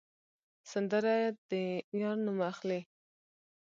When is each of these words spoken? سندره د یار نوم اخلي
سندره 0.71 1.15
د 1.49 1.51
یار 2.01 2.17
نوم 2.25 2.39
اخلي 2.51 2.79